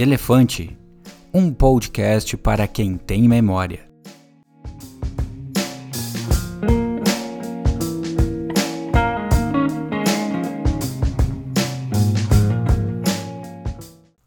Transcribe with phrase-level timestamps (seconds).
[0.00, 0.78] Elefante,
[1.34, 3.90] um podcast para quem tem memória.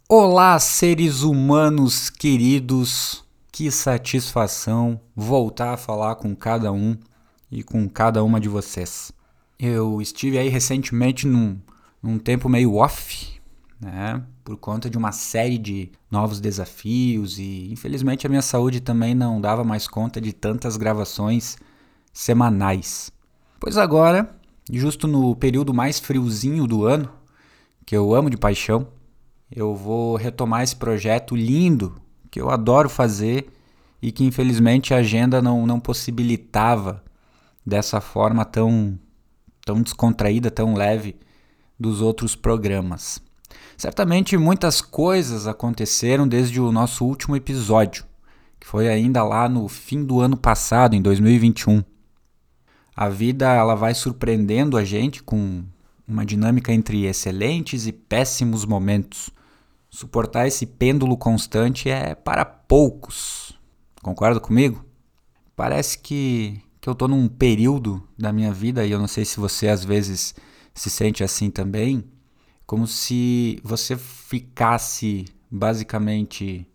[0.09, 6.97] Olá, seres humanos queridos, que satisfação voltar a falar com cada um
[7.49, 9.13] e com cada uma de vocês.
[9.58, 11.58] Eu estive aí recentemente num,
[12.03, 13.41] num tempo meio off,
[13.81, 14.21] né?
[14.44, 19.41] Por conta de uma série de novos desafios e infelizmente a minha saúde também não
[19.41, 21.58] dava mais conta de tantas gravações
[22.13, 23.12] semanais.
[23.59, 24.36] Pois agora,
[24.72, 27.11] justo no período mais friozinho do ano,
[27.86, 28.88] que eu amo de paixão,
[29.52, 33.52] eu vou retomar esse projeto lindo que eu adoro fazer
[34.02, 37.03] e que infelizmente a agenda não, não possibilitava
[37.66, 38.98] dessa forma tão,
[39.66, 41.16] tão descontraída, tão leve
[41.80, 43.22] dos outros programas.
[43.81, 48.05] Certamente muitas coisas aconteceram desde o nosso último episódio,
[48.59, 51.83] que foi ainda lá no fim do ano passado, em 2021.
[52.95, 55.63] A vida ela vai surpreendendo a gente com
[56.07, 59.31] uma dinâmica entre excelentes e péssimos momentos.
[59.89, 63.59] Suportar esse pêndulo constante é para poucos.
[64.03, 64.85] Concorda comigo?
[65.55, 69.39] Parece que, que eu estou num período da minha vida, e eu não sei se
[69.39, 70.35] você às vezes
[70.71, 72.07] se sente assim também,
[72.72, 76.66] como se você ficasse basicamente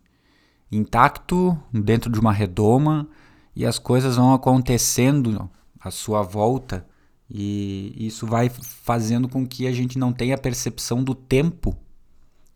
[0.71, 3.09] intacto dentro de uma redoma
[3.55, 6.85] e as coisas vão acontecendo à sua volta
[7.27, 11.75] e isso vai fazendo com que a gente não tenha percepção do tempo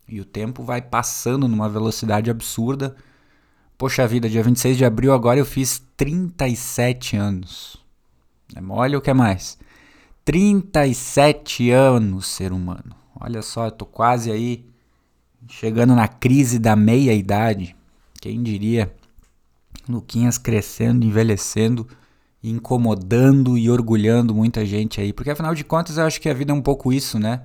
[0.06, 2.94] e o tempo vai passando numa velocidade absurda.
[3.76, 7.76] Poxa vida, dia 26 de abril agora eu fiz 37 anos.
[8.54, 9.58] É mole ou quer mais?
[10.24, 13.01] 37 anos, ser humano.
[13.24, 14.66] Olha só, eu tô quase aí
[15.48, 17.76] chegando na crise da meia idade.
[18.20, 18.92] Quem diria?
[19.88, 21.86] Luquinhas crescendo, envelhecendo,
[22.42, 25.12] incomodando e orgulhando muita gente aí.
[25.12, 27.42] Porque afinal de contas eu acho que a vida é um pouco isso, né?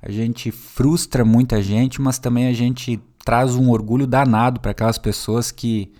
[0.00, 4.96] A gente frustra muita gente, mas também a gente traz um orgulho danado para aquelas
[4.96, 5.92] pessoas que,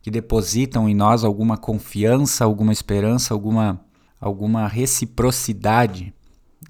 [0.00, 3.80] que depositam em nós alguma confiança, alguma esperança, alguma,
[4.20, 6.14] alguma reciprocidade.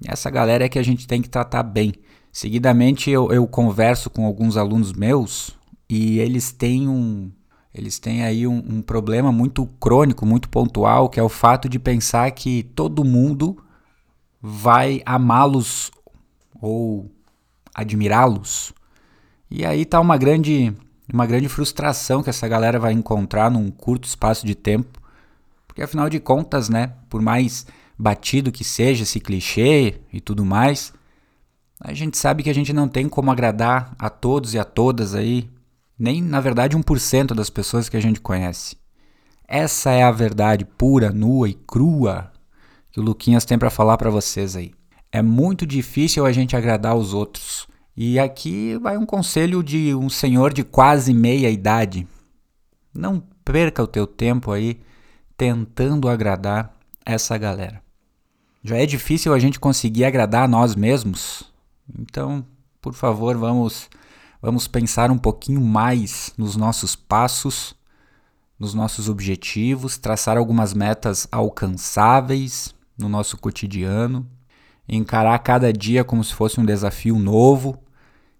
[0.05, 1.93] Essa galera é que a gente tem que tratar bem.
[2.31, 5.57] Seguidamente eu, eu converso com alguns alunos meus
[5.89, 7.31] e eles têm um,
[7.73, 11.79] eles têm aí um, um, problema muito crônico, muito pontual, que é o fato de
[11.79, 13.57] pensar que todo mundo
[14.41, 15.91] vai amá-los
[16.61, 17.09] ou
[17.73, 18.73] admirá-los.
[19.49, 20.73] E aí tá uma grande,
[21.11, 24.99] uma grande frustração que essa galera vai encontrar num curto espaço de tempo.
[25.67, 27.65] Porque afinal de contas, né, por mais
[27.99, 30.93] batido que seja esse clichê e tudo mais,
[31.81, 35.13] a gente sabe que a gente não tem como agradar a todos e a todas
[35.13, 35.49] aí,
[35.97, 38.77] nem na verdade 1% das pessoas que a gente conhece.
[39.45, 42.31] Essa é a verdade pura, nua e crua
[42.91, 44.71] que o Luquinhas tem para falar para vocês aí.
[45.11, 47.67] É muito difícil a gente agradar os outros.
[47.97, 52.07] E aqui vai um conselho de um senhor de quase meia idade.
[52.93, 54.79] Não perca o teu tempo aí
[55.35, 57.88] tentando agradar essa galera.
[58.63, 61.43] Já é difícil a gente conseguir agradar a nós mesmos.
[61.97, 62.45] Então,
[62.81, 63.89] por favor, vamos
[64.41, 67.75] vamos pensar um pouquinho mais nos nossos passos,
[68.57, 74.27] nos nossos objetivos, traçar algumas metas alcançáveis no nosso cotidiano,
[74.87, 77.77] encarar cada dia como se fosse um desafio novo.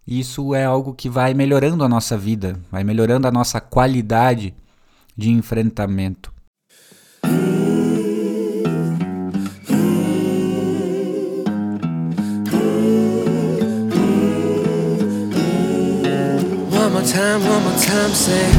[0.06, 4.53] Isso é algo que vai melhorando a nossa vida, vai melhorando a nossa qualidade
[5.16, 6.34] de enfrentamento.
[17.11, 18.50] Time, one more time, say.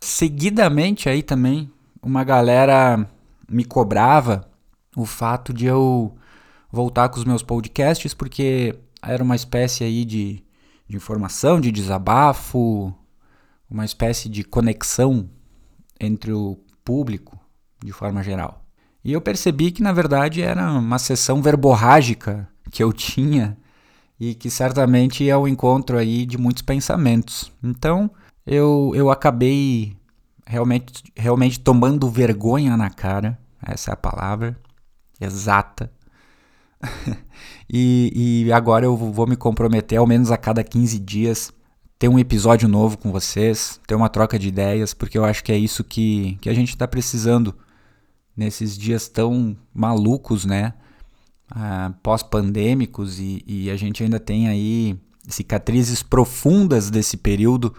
[0.00, 1.70] Seguidamente aí também,
[2.00, 3.06] uma galera
[3.50, 4.48] me cobrava
[4.96, 6.16] o fato de eu
[6.70, 10.42] voltar com os meus podcasts, porque era uma espécie aí de,
[10.88, 12.94] de informação, de desabafo,
[13.68, 15.28] uma espécie de conexão
[16.00, 17.35] entre o público
[17.84, 18.62] de forma geral.
[19.04, 23.56] E eu percebi que na verdade era uma sessão verborrágica que eu tinha
[24.18, 27.52] e que certamente é o encontro aí de muitos pensamentos.
[27.62, 28.10] Então
[28.46, 29.96] eu, eu acabei
[30.46, 34.56] realmente, realmente tomando vergonha na cara, essa é a palavra
[35.20, 35.90] exata.
[37.72, 41.52] e, e agora eu vou me comprometer ao menos a cada 15 dias
[41.98, 45.50] ter um episódio novo com vocês, ter uma troca de ideias, porque eu acho que
[45.50, 47.54] é isso que, que a gente está precisando
[48.36, 50.74] nesses dias tão malucos, né?
[51.50, 54.98] Ah, pós-pandêmicos e, e a gente ainda tem aí
[55.28, 57.74] cicatrizes profundas desse período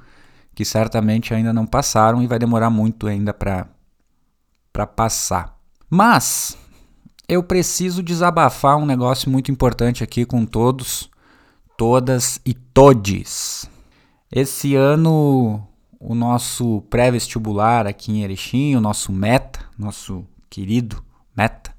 [0.55, 3.67] que certamente ainda não passaram e vai demorar muito ainda para
[4.95, 5.57] passar.
[5.89, 6.57] Mas
[7.27, 11.09] eu preciso desabafar um negócio muito importante aqui com todos,
[11.77, 13.69] todas e todes.
[14.31, 15.67] Esse ano
[15.99, 21.03] o nosso pré-vestibular aqui em Erechim, o nosso meta, nosso querido
[21.35, 21.75] meta,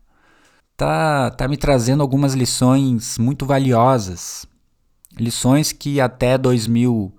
[0.76, 4.46] tá, tá me trazendo algumas lições muito valiosas.
[5.18, 7.12] Lições que até 2000,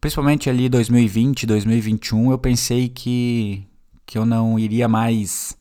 [0.00, 3.66] principalmente ali 2020, 2021, eu pensei que,
[4.04, 5.56] que eu não iria mais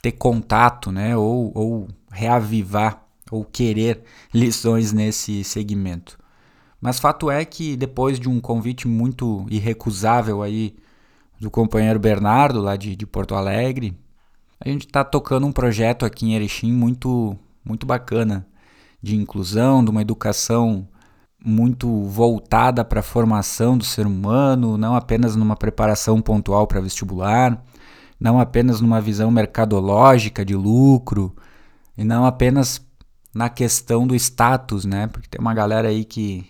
[0.00, 4.02] ter contato, né, ou, ou reavivar ou querer
[4.32, 6.18] lições nesse segmento.
[6.80, 10.74] Mas fato é que depois de um convite muito irrecusável aí
[11.38, 13.98] do companheiro Bernardo lá de, de Porto Alegre,
[14.60, 18.46] a gente está tocando um projeto aqui em Erechim muito muito bacana
[19.02, 20.86] de inclusão, de uma educação
[21.42, 27.62] muito voltada para a formação do ser humano, não apenas numa preparação pontual para vestibular,
[28.18, 31.34] não apenas numa visão mercadológica de lucro,
[31.96, 32.84] e não apenas
[33.34, 35.06] na questão do status, né?
[35.06, 36.44] Porque tem uma galera aí que,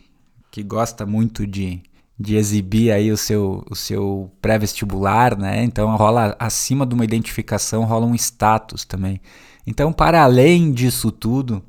[0.51, 1.83] que gosta muito de,
[2.21, 5.65] de exibir aí o seu, o seu pré-vestibular, né?
[5.65, 9.19] Então rola acima de uma identificação, rola um status também.
[9.67, 11.63] Então, para além disso tudo,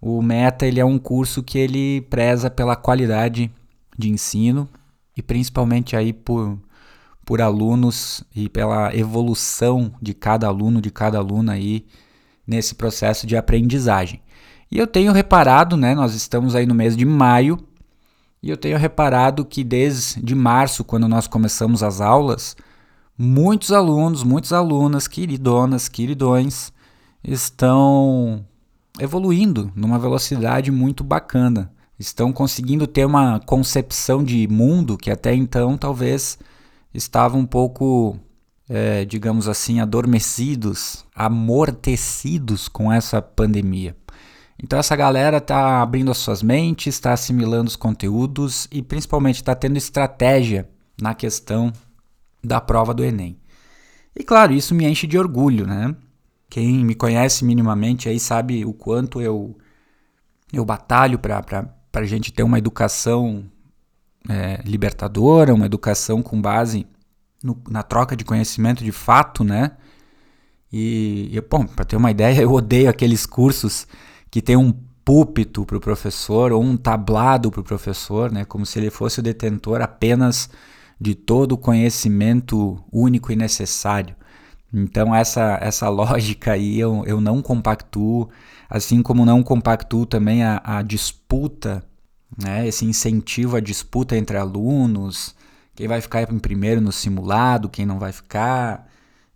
[0.00, 3.50] o Meta ele é um curso que ele preza pela qualidade
[3.98, 4.68] de ensino
[5.16, 6.56] e principalmente aí por
[7.24, 11.86] por alunos e pela evolução de cada aluno, de cada aluna aí
[12.44, 14.20] nesse processo de aprendizagem.
[14.70, 17.58] E eu tenho reparado, né, nós estamos aí no mês de maio,
[18.42, 22.56] e eu tenho reparado que desde março, quando nós começamos as aulas,
[23.16, 26.72] muitos alunos, muitas alunas, queridonas, queridões,
[27.22, 28.44] estão
[28.98, 31.70] evoluindo numa velocidade muito bacana.
[31.98, 36.38] Estão conseguindo ter uma concepção de mundo que até então talvez
[36.94, 38.18] estava um pouco,
[38.66, 43.94] é, digamos assim, adormecidos, amortecidos com essa pandemia.
[44.62, 49.54] Então essa galera está abrindo as suas mentes, está assimilando os conteúdos e principalmente está
[49.54, 50.68] tendo estratégia
[51.00, 51.72] na questão
[52.44, 53.38] da prova do Enem.
[54.14, 55.94] E claro, isso me enche de orgulho, né?
[56.48, 59.56] Quem me conhece minimamente aí sabe o quanto eu
[60.52, 63.44] eu batalho para a gente ter uma educação
[64.28, 66.86] é, libertadora, uma educação com base
[67.42, 69.72] no, na troca de conhecimento de fato, né?
[70.72, 73.86] E, e bom, para ter uma ideia, eu odeio aqueles cursos
[74.30, 74.72] que tem um
[75.04, 78.44] púlpito para o professor ou um tablado para o professor, né?
[78.44, 80.50] Como se ele fosse o detentor apenas
[81.00, 84.14] de todo o conhecimento único e necessário.
[84.72, 88.28] Então essa, essa lógica aí eu, eu não compactuo,
[88.68, 91.84] assim como não compactuo também a, a disputa
[92.36, 92.66] né?
[92.66, 95.34] Esse incentivo à disputa entre alunos,
[95.74, 98.88] quem vai ficar em primeiro no simulado, quem não vai ficar.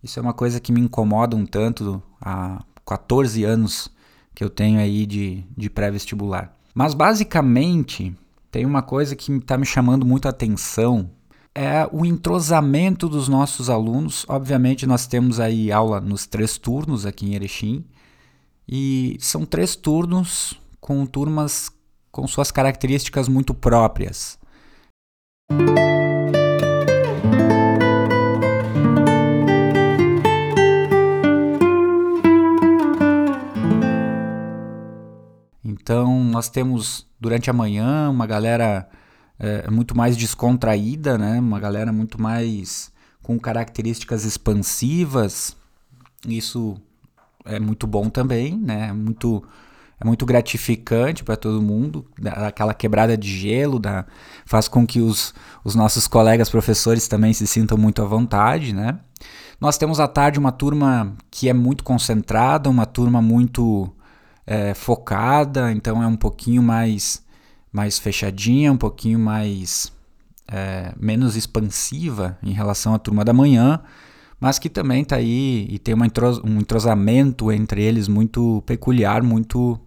[0.03, 3.89] Isso é uma coisa que me incomoda um tanto há 14 anos
[4.35, 6.53] que eu tenho aí de, de pré-vestibular.
[6.73, 8.13] Mas basicamente
[8.51, 11.09] tem uma coisa que está me chamando muito a atenção
[11.55, 14.25] é o entrosamento dos nossos alunos.
[14.27, 17.85] Obviamente nós temos aí aula nos três turnos aqui em Erechim
[18.67, 21.71] e são três turnos com turmas
[22.11, 24.37] com suas características muito próprias.
[35.85, 38.89] Então, nós temos durante a manhã uma galera
[39.37, 41.39] é, muito mais descontraída, né?
[41.39, 45.55] uma galera muito mais com características expansivas.
[46.27, 46.75] Isso
[47.45, 48.91] é muito bom também, né?
[48.93, 49.43] muito
[50.01, 54.05] é muito gratificante para todo mundo, aquela quebrada de gelo, da,
[54.43, 58.99] faz com que os, os nossos colegas professores também se sintam muito à vontade, né?
[59.61, 63.95] Nós temos à tarde uma turma que é muito concentrada, uma turma muito
[64.45, 67.23] é, focada, então é um pouquinho mais,
[67.71, 69.91] mais fechadinha, um pouquinho mais
[70.47, 73.81] é, menos expansiva em relação à turma da manhã,
[74.39, 79.79] mas que também está aí e tem entros, um entrosamento entre eles muito peculiar, muito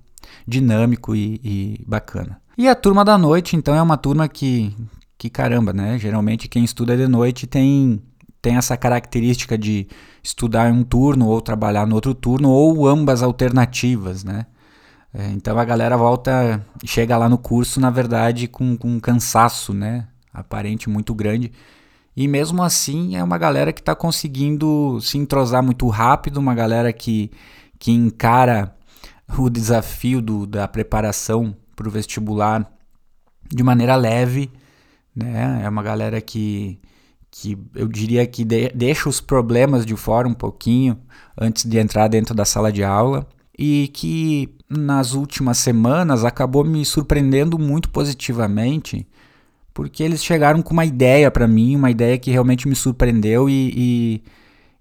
[0.46, 2.40] dinâmico e, e bacana.
[2.56, 4.74] E a turma da noite, então, é uma turma que,
[5.16, 5.96] que caramba, né?
[5.98, 8.02] Geralmente quem estuda de noite tem,
[8.48, 9.86] tem essa característica de
[10.22, 14.46] estudar um turno ou trabalhar no outro turno, ou ambas alternativas, né?
[15.12, 19.74] É, então a galera volta, chega lá no curso, na verdade, com, com um cansaço,
[19.74, 20.08] né?
[20.32, 21.52] Aparente muito grande.
[22.16, 26.90] E mesmo assim é uma galera que está conseguindo se entrosar muito rápido, uma galera
[26.90, 27.30] que,
[27.78, 28.74] que encara
[29.36, 32.66] o desafio do, da preparação para o vestibular
[33.46, 34.50] de maneira leve,
[35.14, 35.60] né?
[35.62, 36.80] É uma galera que,
[37.30, 40.98] que eu diria que de, deixa os problemas de fora um pouquinho
[41.36, 43.26] antes de entrar dentro da sala de aula
[43.58, 49.06] e que nas últimas semanas acabou me surpreendendo muito positivamente
[49.78, 53.72] porque eles chegaram com uma ideia para mim, uma ideia que realmente me surpreendeu e,
[53.76, 54.22] e,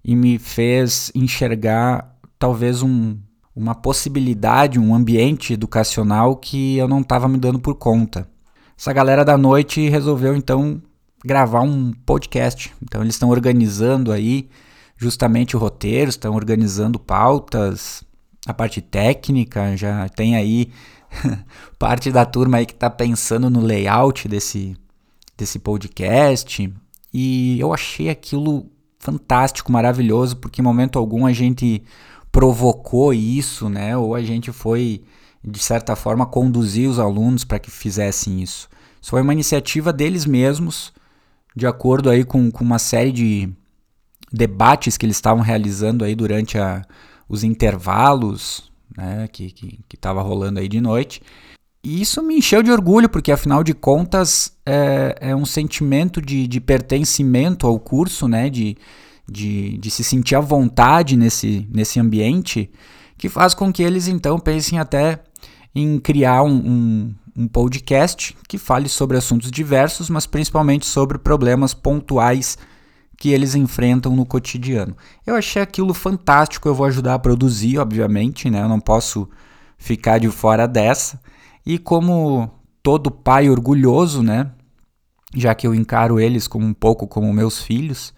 [0.04, 3.16] e me fez enxergar talvez um,
[3.54, 8.28] uma possibilidade, um ambiente educacional que eu não estava me dando por conta.
[8.76, 10.82] Essa galera da noite resolveu então
[11.28, 12.74] gravar um podcast.
[12.82, 14.48] Então eles estão organizando aí
[14.96, 18.02] justamente o roteiro, estão organizando pautas,
[18.46, 20.72] a parte técnica, já tem aí
[21.78, 24.74] parte da turma aí que está pensando no layout desse
[25.36, 26.74] desse podcast
[27.14, 28.66] e eu achei aquilo
[28.98, 31.84] fantástico, maravilhoso, porque em momento algum a gente
[32.32, 33.96] provocou isso, né?
[33.96, 35.04] Ou a gente foi
[35.44, 38.68] de certa forma conduzir os alunos para que fizessem isso.
[39.00, 40.92] Isso foi uma iniciativa deles mesmos,
[41.58, 43.48] de acordo aí com, com uma série de
[44.32, 46.84] debates que eles estavam realizando aí durante a,
[47.28, 49.46] os intervalos, né, que
[49.92, 51.20] estava que, que rolando aí de noite.
[51.82, 56.46] E isso me encheu de orgulho, porque afinal de contas é, é um sentimento de,
[56.46, 58.50] de pertencimento ao curso, né?
[58.50, 58.76] De,
[59.30, 62.70] de, de se sentir à vontade nesse, nesse ambiente,
[63.16, 65.20] que faz com que eles então pensem até
[65.74, 71.74] em criar um, um, um podcast que fale sobre assuntos diversos, mas principalmente sobre problemas
[71.74, 72.58] pontuais
[73.16, 74.96] que eles enfrentam no cotidiano.
[75.26, 78.62] Eu achei aquilo fantástico, eu vou ajudar a produzir, obviamente, né?
[78.62, 79.28] Eu não posso
[79.76, 81.20] ficar de fora dessa.
[81.66, 82.50] E como
[82.82, 84.50] todo pai orgulhoso, né?
[85.34, 88.14] Já que eu encaro eles como um pouco como meus filhos,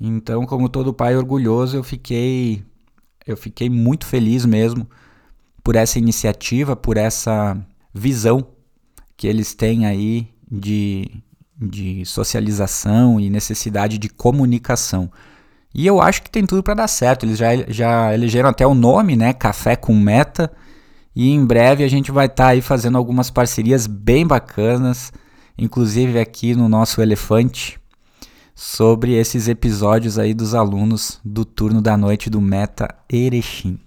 [0.00, 2.64] então como todo pai orgulhoso, eu fiquei
[3.26, 4.88] eu fiquei muito feliz mesmo
[5.62, 7.56] por essa iniciativa, por essa
[7.92, 8.46] visão
[9.16, 11.22] que eles têm aí de,
[11.60, 15.10] de socialização e necessidade de comunicação.
[15.74, 17.24] E eu acho que tem tudo para dar certo.
[17.24, 19.32] Eles já, já elegeram até o nome, né?
[19.32, 20.50] Café com Meta.
[21.14, 25.12] E em breve a gente vai estar tá aí fazendo algumas parcerias bem bacanas,
[25.58, 27.78] inclusive aqui no nosso Elefante,
[28.54, 33.78] sobre esses episódios aí dos alunos do turno da noite do Meta Erechim.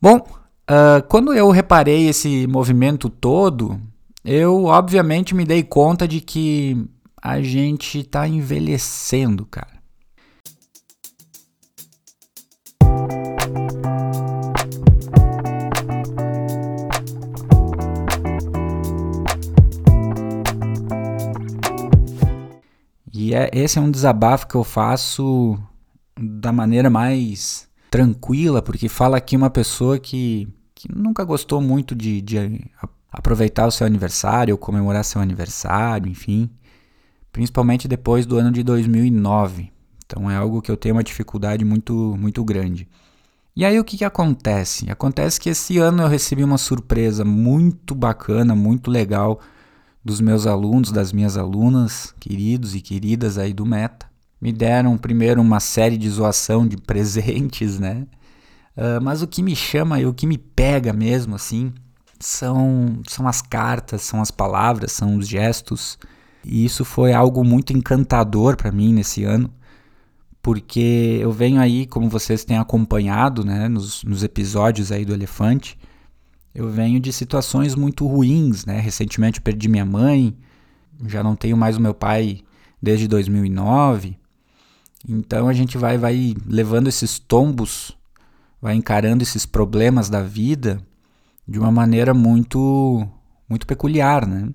[0.00, 0.26] Bom,
[0.70, 3.80] uh, quando eu reparei esse movimento todo,
[4.24, 6.86] eu obviamente me dei conta de que
[7.20, 9.74] a gente está envelhecendo, cara.
[23.12, 25.58] E é, esse é um desabafo que eu faço
[26.18, 32.20] da maneira mais tranquila, porque fala aqui uma pessoa que, que nunca gostou muito de,
[32.20, 32.68] de
[33.08, 36.50] aproveitar o seu aniversário ou comemorar seu aniversário, enfim,
[37.30, 39.72] principalmente depois do ano de 2009.
[40.04, 42.88] Então é algo que eu tenho uma dificuldade muito, muito grande.
[43.54, 44.90] E aí o que, que acontece?
[44.90, 49.38] Acontece que esse ano eu recebi uma surpresa muito bacana, muito legal
[50.04, 54.12] dos meus alunos, das minhas alunas, queridos e queridas aí do Meta.
[54.44, 58.06] Me deram primeiro uma série de zoação de presentes, né?
[58.76, 61.72] Uh, mas o que me chama e o que me pega mesmo, assim,
[62.20, 65.98] são, são as cartas, são as palavras, são os gestos.
[66.44, 69.50] E isso foi algo muito encantador para mim nesse ano,
[70.42, 75.78] porque eu venho aí, como vocês têm acompanhado, né, nos, nos episódios aí do Elefante,
[76.54, 78.78] eu venho de situações muito ruins, né?
[78.78, 80.36] Recentemente eu perdi minha mãe,
[81.06, 82.42] já não tenho mais o meu pai
[82.82, 84.18] desde 2009.
[85.08, 87.96] Então a gente vai vai levando esses tombos,
[88.60, 90.80] vai encarando esses problemas da vida
[91.46, 93.06] de uma maneira muito
[93.48, 94.48] muito peculiar, né?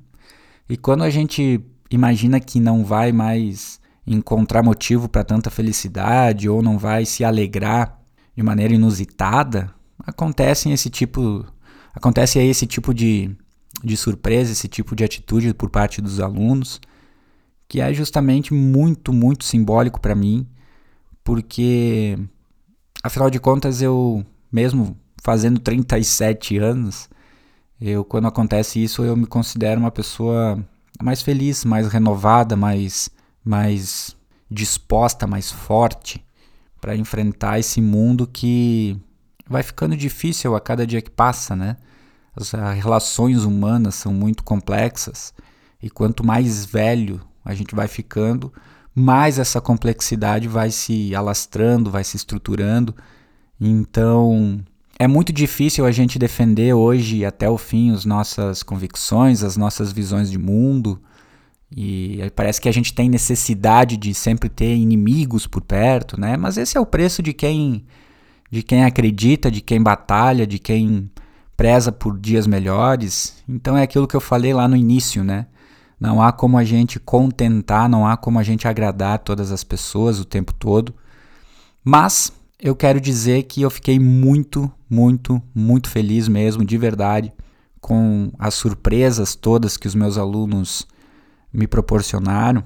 [0.68, 6.62] E quando a gente imagina que não vai mais encontrar motivo para tanta felicidade ou
[6.62, 8.00] não vai se alegrar
[8.36, 9.72] de maneira inusitada,
[10.06, 11.46] acontecem esse tipo
[11.94, 13.30] Acontece aí esse tipo de,
[13.84, 16.80] de surpresa, esse tipo de atitude por parte dos alunos,
[17.70, 20.48] que é justamente muito, muito simbólico para mim,
[21.24, 22.18] porque
[23.04, 27.08] afinal de contas eu, mesmo fazendo 37 anos,
[27.80, 30.66] eu quando acontece isso eu me considero uma pessoa
[31.02, 33.10] mais feliz, mais renovada, mais
[33.46, 34.18] mais
[34.50, 36.26] disposta, mais forte
[36.82, 39.00] para enfrentar esse mundo que
[39.48, 41.78] vai ficando difícil a cada dia que passa, né?
[42.36, 45.34] As relações humanas são muito complexas
[45.82, 48.52] e quanto mais velho a gente vai ficando,
[48.94, 52.96] mais essa complexidade vai se alastrando, vai se estruturando.
[53.60, 54.60] Então,
[54.98, 59.92] é muito difícil a gente defender hoje até o fim as nossas convicções, as nossas
[59.92, 61.02] visões de mundo.
[61.76, 66.36] E parece que a gente tem necessidade de sempre ter inimigos por perto, né?
[66.36, 67.86] Mas esse é o preço de quem
[68.52, 71.10] de quem acredita, de quem batalha, de quem
[71.56, 73.44] preza por dias melhores.
[73.48, 75.46] Então é aquilo que eu falei lá no início, né?
[76.00, 80.20] Não há como a gente contentar, não há como a gente agradar todas as pessoas
[80.20, 80.96] o tempo todo.
[81.84, 87.34] Mas eu quero dizer que eu fiquei muito, muito, muito feliz mesmo, de verdade,
[87.82, 90.88] com as surpresas todas que os meus alunos
[91.52, 92.64] me proporcionaram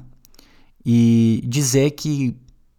[0.85, 2.35] e dizer que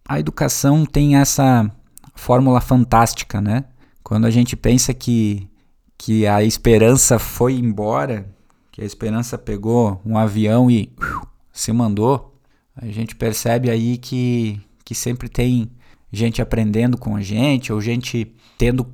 [0.07, 1.69] a educação tem essa
[2.13, 3.65] fórmula fantástica, né?
[4.03, 5.49] Quando a gente pensa que,
[5.97, 8.29] que a esperança foi embora,
[8.75, 12.37] que a esperança pegou um avião e uh, se mandou,
[12.75, 15.71] a gente percebe aí que, que sempre tem
[16.11, 18.85] gente aprendendo com a gente, ou gente tendo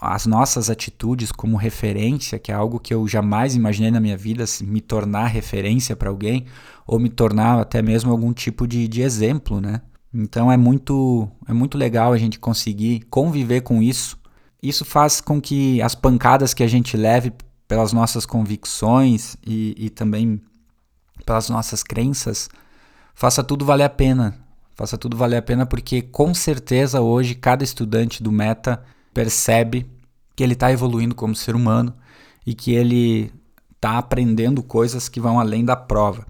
[0.00, 4.44] as nossas atitudes como referência, que é algo que eu jamais imaginei na minha vida,
[4.62, 6.44] me tornar referência para alguém,
[6.86, 9.80] ou me tornar até mesmo algum tipo de, de exemplo, né?
[10.14, 14.16] Então é muito, é muito legal a gente conseguir conviver com isso.
[14.62, 17.32] Isso faz com que as pancadas que a gente leve
[17.66, 20.40] pelas nossas convicções e, e também
[21.24, 22.48] pelas nossas crenças,
[23.14, 24.44] faça tudo valer a pena,
[24.74, 29.86] Faça tudo valer a pena porque com certeza hoje cada estudante do Meta percebe
[30.34, 31.94] que ele está evoluindo como ser humano
[32.44, 33.32] e que ele
[33.72, 36.26] está aprendendo coisas que vão além da prova.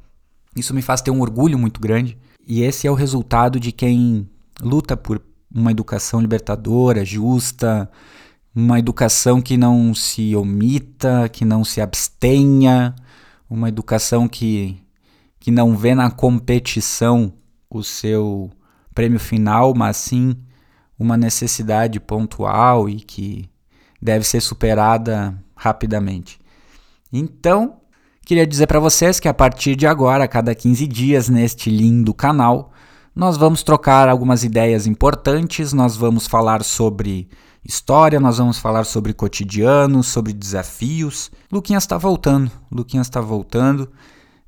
[0.55, 4.29] Isso me faz ter um orgulho muito grande e esse é o resultado de quem
[4.61, 7.91] luta por uma educação libertadora, justa,
[8.55, 12.95] uma educação que não se omita, que não se abstenha,
[13.51, 14.81] uma educação que,
[15.41, 17.33] que não vê na competição
[17.69, 18.51] o seu
[18.95, 20.37] prêmio final, mas sim
[20.97, 23.51] uma necessidade pontual e que
[24.01, 26.39] deve ser superada rapidamente.
[27.13, 27.79] Então,
[28.25, 32.15] queria dizer para vocês que a partir de agora, a cada 15 dias neste lindo
[32.15, 32.73] canal,
[33.15, 37.29] nós vamos trocar algumas ideias importantes, nós vamos falar sobre
[37.65, 41.31] história, nós vamos falar sobre cotidiano, sobre desafios.
[41.51, 43.91] Luquinhas está voltando, Luquinhas está voltando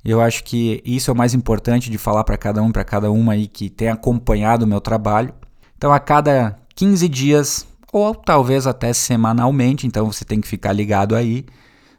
[0.09, 3.11] eu acho que isso é o mais importante de falar para cada um, para cada
[3.11, 5.33] uma aí que tem acompanhado o meu trabalho.
[5.77, 11.13] Então, a cada 15 dias, ou talvez até semanalmente, então você tem que ficar ligado
[11.13, 11.45] aí,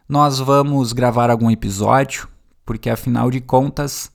[0.07, 2.27] nós vamos gravar algum episódio,
[2.65, 4.11] porque afinal de contas,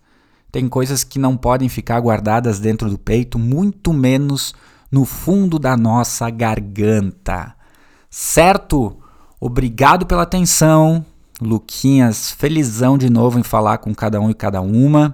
[0.51, 4.55] tem coisas que não podem ficar guardadas dentro do peito, muito menos
[4.94, 7.57] no fundo da nossa garganta.
[8.09, 8.96] Certo?
[9.40, 11.04] Obrigado pela atenção.
[11.40, 15.12] Luquinhas, felizão de novo em falar com cada um e cada uma.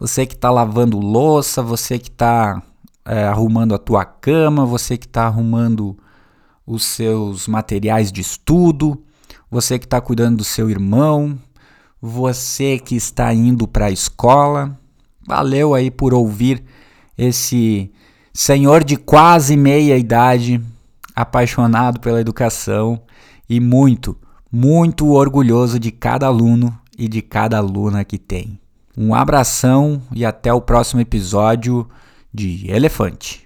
[0.00, 2.62] Você que está lavando louça, você que está
[3.04, 5.94] é, arrumando a tua cama, você que está arrumando
[6.66, 8.98] os seus materiais de estudo,
[9.50, 11.38] você que está cuidando do seu irmão,
[12.00, 14.74] você que está indo para a escola.
[15.20, 16.64] Valeu aí por ouvir
[17.18, 17.92] esse
[18.38, 20.60] senhor de quase meia idade,
[21.12, 23.02] apaixonado pela educação
[23.50, 24.16] e muito
[24.50, 28.56] muito orgulhoso de cada aluno e de cada aluna que tem.
[28.96, 31.88] Um abração e até o próximo episódio
[32.32, 33.44] de Elefante.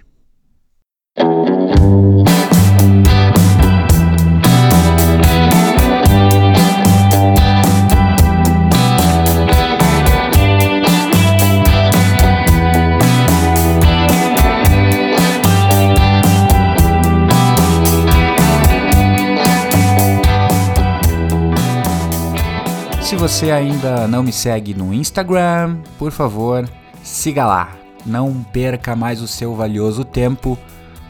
[23.03, 26.67] Se você ainda não me segue no Instagram, por favor,
[27.03, 27.69] siga lá.
[28.05, 30.57] Não perca mais o seu valioso tempo,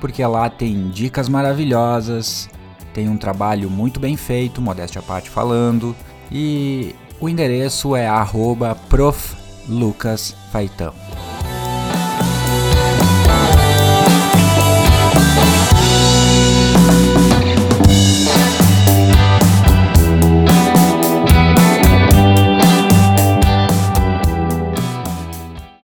[0.01, 2.49] porque lá tem dicas maravilhosas,
[2.93, 5.95] tem um trabalho muito bem feito, modéstia à parte falando,
[6.31, 8.09] e o endereço é
[8.89, 10.93] @proflucasfaitão.